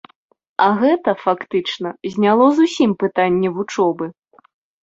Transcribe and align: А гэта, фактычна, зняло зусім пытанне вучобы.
А 0.63 0.67
гэта, 0.81 1.13
фактычна, 1.25 1.91
зняло 2.13 2.47
зусім 2.61 2.97
пытанне 3.05 3.53
вучобы. 3.59 4.09